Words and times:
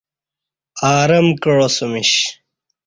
ارم 0.99 1.27
کعاسمیش۔ 1.43 2.11